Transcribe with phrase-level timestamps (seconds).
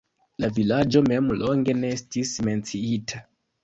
[0.43, 3.27] La vilaĝo mem longe ne estis menciita.